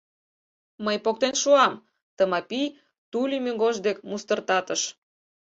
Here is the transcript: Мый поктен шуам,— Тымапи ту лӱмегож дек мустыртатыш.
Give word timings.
Мый 0.85 0.97
поктен 1.05 1.33
шуам,— 1.41 1.81
Тымапи 2.17 2.63
ту 3.11 3.19
лӱмегож 3.29 3.75
дек 3.85 3.97
мустыртатыш. 4.09 4.81